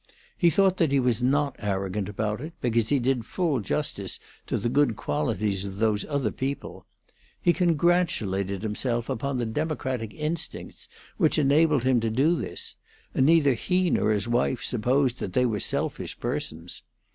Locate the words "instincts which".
10.15-11.37